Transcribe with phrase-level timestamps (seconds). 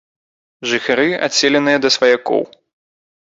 [0.69, 2.43] Жыхары адселеныя да сваякоў.